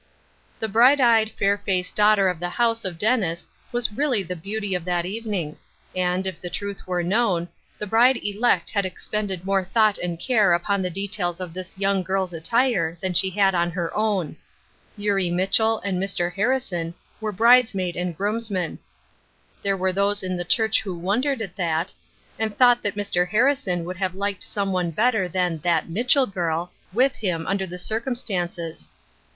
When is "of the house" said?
2.27-2.85